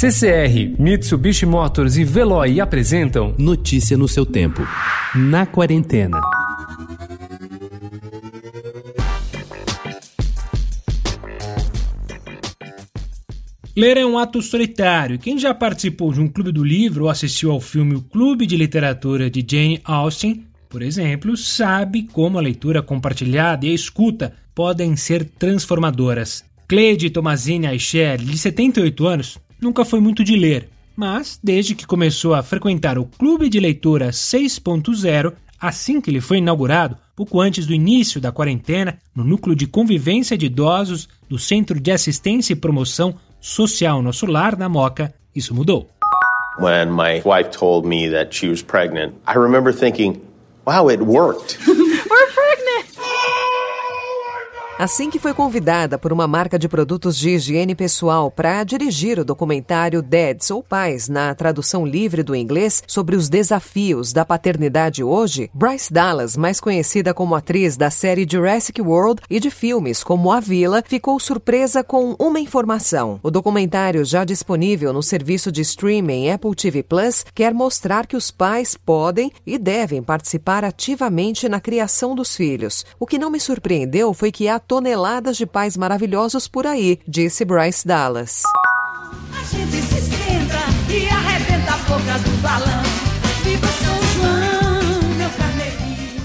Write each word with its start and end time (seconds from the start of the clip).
CCR, 0.00 0.78
Mitsubishi 0.78 1.44
Motors 1.44 1.96
e 1.96 2.04
Veloy 2.04 2.60
apresentam 2.60 3.34
Notícia 3.36 3.96
no 3.96 4.06
seu 4.06 4.24
tempo. 4.24 4.62
Na 5.12 5.44
quarentena. 5.44 6.20
Ler 13.76 13.96
é 13.96 14.06
um 14.06 14.16
ato 14.16 14.40
solitário. 14.40 15.18
Quem 15.18 15.36
já 15.36 15.52
participou 15.52 16.12
de 16.12 16.20
um 16.20 16.28
clube 16.28 16.52
do 16.52 16.62
livro 16.62 17.06
ou 17.06 17.10
assistiu 17.10 17.50
ao 17.50 17.60
filme 17.60 17.96
O 17.96 18.02
Clube 18.02 18.46
de 18.46 18.56
Literatura 18.56 19.28
de 19.28 19.44
Jane 19.44 19.80
Austen, 19.82 20.46
por 20.68 20.80
exemplo, 20.80 21.36
sabe 21.36 22.04
como 22.04 22.38
a 22.38 22.40
leitura 22.40 22.84
compartilhada 22.84 23.66
e 23.66 23.70
a 23.70 23.74
escuta 23.74 24.32
podem 24.54 24.94
ser 24.94 25.24
transformadoras. 25.24 26.44
Cleide 26.68 27.10
Tomazini 27.10 27.66
Aicher, 27.66 28.18
de 28.18 28.38
78 28.38 29.04
anos, 29.04 29.40
nunca 29.60 29.84
foi 29.84 30.00
muito 30.00 30.24
de 30.24 30.36
ler, 30.36 30.68
mas 30.96 31.38
desde 31.42 31.74
que 31.74 31.86
começou 31.86 32.34
a 32.34 32.42
frequentar 32.42 32.98
o 32.98 33.04
Clube 33.04 33.48
de 33.48 33.60
Leitura 33.60 34.10
6.0, 34.10 35.32
assim 35.60 36.00
que 36.00 36.10
ele 36.10 36.20
foi 36.20 36.38
inaugurado, 36.38 36.96
pouco 37.14 37.40
antes 37.40 37.66
do 37.66 37.74
início 37.74 38.20
da 38.20 38.32
quarentena, 38.32 38.98
no 39.14 39.24
núcleo 39.24 39.56
de 39.56 39.66
convivência 39.66 40.36
de 40.36 40.46
idosos 40.46 41.08
do 41.28 41.38
Centro 41.38 41.80
de 41.80 41.90
Assistência 41.90 42.52
e 42.52 42.56
Promoção 42.56 43.14
Social 43.40 44.02
Nosso 44.02 44.26
Lar, 44.26 44.58
na 44.58 44.68
Moca, 44.68 45.14
isso 45.34 45.54
mudou. 45.54 45.88
When 46.60 46.90
my 46.90 47.22
wife 47.24 47.50
told 47.50 47.86
me 47.86 48.10
that 48.10 48.34
she 48.34 48.48
was 48.48 48.62
pregnant, 48.62 49.14
I 49.26 49.38
remember 49.38 49.72
thinking, 49.72 50.20
wow, 50.66 50.90
it 50.90 51.02
worked. 51.02 51.58
Assim 54.78 55.10
que 55.10 55.18
foi 55.18 55.34
convidada 55.34 55.98
por 55.98 56.12
uma 56.12 56.28
marca 56.28 56.56
de 56.56 56.68
produtos 56.68 57.18
de 57.18 57.30
higiene 57.30 57.74
pessoal 57.74 58.30
para 58.30 58.62
dirigir 58.62 59.18
o 59.18 59.24
documentário 59.24 60.00
Dads 60.00 60.52
ou 60.52 60.62
Pais, 60.62 61.08
na 61.08 61.34
tradução 61.34 61.84
livre 61.84 62.22
do 62.22 62.32
inglês, 62.32 62.80
sobre 62.86 63.16
os 63.16 63.28
desafios 63.28 64.12
da 64.12 64.24
paternidade 64.24 65.02
hoje, 65.02 65.50
Bryce 65.52 65.92
Dallas, 65.92 66.36
mais 66.36 66.60
conhecida 66.60 67.12
como 67.12 67.34
atriz 67.34 67.76
da 67.76 67.90
série 67.90 68.24
Jurassic 68.30 68.80
World 68.80 69.20
e 69.28 69.40
de 69.40 69.50
filmes 69.50 70.04
como 70.04 70.30
A 70.30 70.38
Vila, 70.38 70.80
ficou 70.86 71.18
surpresa 71.18 71.82
com 71.82 72.14
uma 72.16 72.38
informação. 72.38 73.18
O 73.20 73.32
documentário, 73.32 74.04
já 74.04 74.24
disponível 74.24 74.92
no 74.92 75.02
serviço 75.02 75.50
de 75.50 75.60
streaming 75.62 76.30
Apple 76.30 76.54
TV 76.54 76.84
Plus, 76.84 77.26
quer 77.34 77.52
mostrar 77.52 78.06
que 78.06 78.16
os 78.16 78.30
pais 78.30 78.76
podem 78.76 79.32
e 79.44 79.58
devem 79.58 80.04
participar 80.04 80.64
ativamente 80.64 81.48
na 81.48 81.58
criação 81.58 82.14
dos 82.14 82.36
filhos. 82.36 82.86
O 82.96 83.08
que 83.08 83.18
não 83.18 83.28
me 83.28 83.40
surpreendeu 83.40 84.14
foi 84.14 84.30
que 84.30 84.46
há 84.46 84.60
toneladas 84.68 85.38
de 85.38 85.46
pais 85.46 85.78
maravilhosos 85.78 86.46
por 86.46 86.66
aí, 86.66 87.00
disse 87.08 87.42
Bryce 87.42 87.88
Dallas. 87.88 88.42
A 89.32 89.42
gente 89.44 89.82
se 89.82 89.98
esquenta 89.98 90.92
e 90.92 91.08
arrebenta 91.08 91.72
a 91.72 91.76
boca 91.78 92.18
do 92.18 92.42
balão. 92.42 92.82
Viva 93.42 93.66
São 93.66 93.96
João, 94.14 95.14
meu 95.16 95.30
carneirinho. 95.30 96.22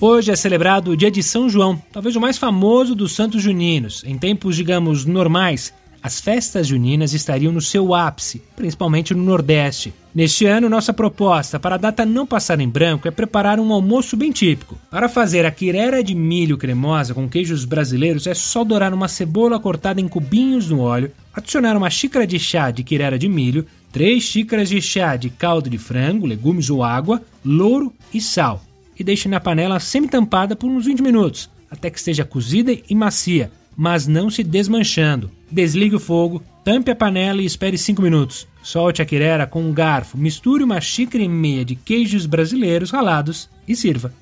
Hoje 0.00 0.30
é 0.30 0.36
celebrado 0.36 0.92
o 0.92 0.96
Dia 0.96 1.10
de 1.10 1.24
São 1.24 1.48
João, 1.48 1.82
talvez 1.92 2.14
o 2.14 2.20
mais 2.20 2.38
famoso 2.38 2.94
dos 2.94 3.16
santos 3.16 3.42
juninos. 3.42 4.04
Em 4.06 4.16
tempos, 4.16 4.54
digamos, 4.54 5.04
normais, 5.04 5.74
as 6.06 6.20
festas 6.20 6.68
juninas 6.68 7.12
estariam 7.12 7.52
no 7.52 7.60
seu 7.60 7.92
ápice, 7.92 8.40
principalmente 8.54 9.12
no 9.12 9.24
Nordeste. 9.24 9.92
Neste 10.14 10.46
ano, 10.46 10.68
nossa 10.68 10.92
proposta 10.92 11.58
para 11.58 11.74
a 11.74 11.78
data 11.78 12.06
não 12.06 12.24
passar 12.24 12.60
em 12.60 12.68
branco 12.68 13.08
é 13.08 13.10
preparar 13.10 13.58
um 13.58 13.72
almoço 13.72 14.16
bem 14.16 14.30
típico. 14.30 14.78
Para 14.88 15.08
fazer 15.08 15.44
a 15.44 15.50
quirera 15.50 16.04
de 16.04 16.14
milho 16.14 16.56
cremosa 16.56 17.12
com 17.12 17.28
queijos 17.28 17.64
brasileiros, 17.64 18.28
é 18.28 18.34
só 18.34 18.62
dourar 18.62 18.94
uma 18.94 19.08
cebola 19.08 19.58
cortada 19.58 20.00
em 20.00 20.06
cubinhos 20.06 20.70
no 20.70 20.78
óleo, 20.78 21.10
adicionar 21.34 21.76
uma 21.76 21.90
xícara 21.90 22.24
de 22.24 22.38
chá 22.38 22.70
de 22.70 22.84
quirera 22.84 23.18
de 23.18 23.28
milho, 23.28 23.66
três 23.90 24.22
xícaras 24.22 24.68
de 24.68 24.80
chá 24.80 25.16
de 25.16 25.28
caldo 25.28 25.68
de 25.68 25.76
frango, 25.76 26.24
legumes 26.24 26.70
ou 26.70 26.84
água, 26.84 27.20
louro 27.44 27.92
e 28.14 28.20
sal. 28.20 28.62
E 28.96 29.02
deixe 29.02 29.28
na 29.28 29.40
panela 29.40 29.80
semi-tampada 29.80 30.54
por 30.54 30.70
uns 30.70 30.86
20 30.86 31.02
minutos, 31.02 31.50
até 31.68 31.90
que 31.90 31.98
esteja 31.98 32.24
cozida 32.24 32.72
e 32.88 32.94
macia, 32.94 33.50
mas 33.76 34.06
não 34.06 34.30
se 34.30 34.42
desmanchando. 34.42 35.30
Desligue 35.50 35.96
o 35.96 36.00
fogo, 36.00 36.42
tampe 36.64 36.90
a 36.90 36.96
panela 36.96 37.42
e 37.42 37.44
espere 37.44 37.76
5 37.76 38.00
minutos. 38.00 38.46
Solte 38.62 39.02
a 39.02 39.04
quirera 39.04 39.46
com 39.46 39.62
um 39.62 39.72
garfo, 39.72 40.16
misture 40.16 40.64
uma 40.64 40.80
xícara 40.80 41.22
e 41.22 41.28
meia 41.28 41.64
de 41.64 41.76
queijos 41.76 42.26
brasileiros 42.26 42.90
ralados 42.90 43.48
e 43.68 43.76
sirva. 43.76 44.12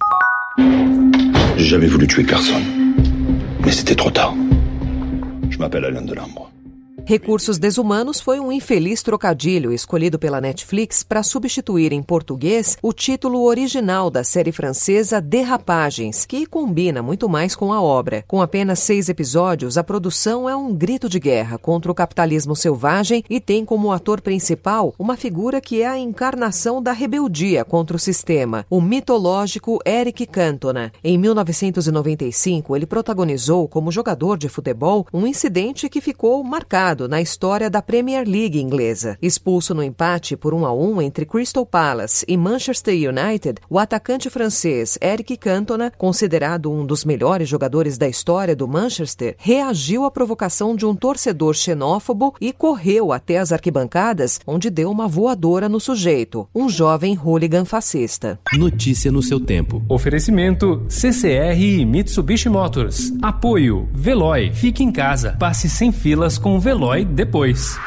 Jamais 1.57 1.91
voulu 1.91 2.07
tuer 2.07 2.27
personne. 2.27 2.65
Mais 3.61 3.77
c'était 3.77 3.95
trop 3.95 4.11
tard. 4.11 4.35
Je 5.49 5.59
m'appelle 5.59 5.87
Alain 5.87 6.05
Delambre. 6.05 6.54
Recursos 7.07 7.59
Desumanos 7.59 8.19
foi 8.19 8.41
um 8.41 8.51
infeliz 8.51 9.03
trocadilho 9.03 9.75
escolhido 9.75 10.19
pela 10.19 10.41
Netflix 10.41 11.03
para 11.03 11.23
substituir 11.23 11.93
em 11.93 12.03
português 12.03 12.79
o 12.81 12.95
título 12.95 13.43
original 13.45 14.09
da 14.09 14.25
série 14.25 14.51
francesa 14.51 15.21
Derrapagens, 15.21 16.25
que 16.25 16.47
combina 16.47 17.03
muito 17.03 17.29
mais 17.29 17.55
com 17.55 17.75
a 17.75 17.83
obra. 17.83 18.25
Com 18.27 18.41
apenas 18.41 18.79
seis 18.79 19.11
episódios, 19.11 19.77
a 19.77 19.85
produção 19.85 20.49
é 20.49 20.57
um 20.57 20.75
grito 20.75 21.07
de 21.07 21.21
guerra 21.21 21.59
contra 21.59 21.93
o 21.93 21.95
capitalismo 21.95 22.57
selvagem 22.57 23.23
e 23.29 23.39
tem 23.39 23.67
como 23.67 23.93
ator 23.93 24.23
principal 24.23 24.95
uma 24.99 25.15
figura 25.15 25.61
que 25.61 25.83
é 25.83 25.87
a 25.87 25.99
encarnação 25.99 26.83
da 26.83 26.93
rebeldia 26.93 27.67
contra 27.67 27.99
o 27.99 28.01
sistema, 28.01 28.65
o 28.71 28.81
mitológico 28.81 29.79
Eric 29.85 30.25
Cantona. 30.25 30.91
Em 31.05 31.19
1995, 31.19 32.75
ele 32.75 32.87
protagonizou 32.87 33.69
como 33.69 33.93
jogador 33.93 34.39
de 34.39 34.49
futebol 34.49 35.07
um 35.13 35.27
incidente 35.27 35.91
que 35.91 36.01
ficou 36.01 36.43
marcado 36.43 36.94
na 37.09 37.21
história 37.21 37.69
da 37.69 37.83
Premier 37.83 38.25
League 38.27 38.61
inglesa. 38.61 39.19
Expulso 39.21 39.75
no 39.75 39.83
empate 39.83 40.37
por 40.37 40.55
1 40.55 40.65
a 40.65 40.73
1 40.73 41.03
entre 41.03 41.27
Crystal 41.27 41.67
Palace 41.67 42.25
e 42.29 42.37
Manchester 42.37 42.95
United, 42.95 43.61
o 43.69 43.79
atacante 43.79 44.31
francês 44.31 44.97
Eric 45.03 45.37
Cantona, 45.37 45.93
considerado 45.99 46.71
um 46.71 46.87
dos 46.87 47.05
melhores 47.05 47.49
jogadores 47.49 47.99
da 47.99 48.07
história 48.07 48.55
do 48.55 48.69
Manchester, 48.69 49.35
reagiu 49.37 50.05
à 50.05 50.11
provocação 50.11 50.77
de 50.77 50.87
um 50.87 50.95
torcedor 50.95 51.55
xenófobo 51.55 52.35
e 52.41 52.53
correu 52.53 53.13
até 53.13 53.39
as 53.39 53.51
arquibancadas, 53.51 54.41
onde 54.47 54.71
deu 54.71 54.91
uma 54.91 55.09
voadora 55.09 55.69
no 55.69 55.81
sujeito, 55.81 56.49
um 56.55 56.69
jovem 56.69 57.19
hooligan 57.19 57.65
fascista. 57.65 58.39
Notícia 58.57 59.11
no 59.11 59.23
seu 59.23 59.41
tempo. 59.41 59.83
Oferecimento 59.89 60.85
CCR 60.89 61.59
e 61.59 61.85
Mitsubishi 61.85 62.49
Motors. 62.49 63.13
Apoio 63.21 63.89
Veloy. 63.93 64.53
Fique 64.53 64.85
em 64.85 64.93
casa. 64.93 65.37
Passe 65.39 65.69
sem 65.69 65.91
filas 65.91 66.39
com 66.39 66.57
o 66.57 66.61
Veloy 66.61 66.84
depois. 67.05 67.79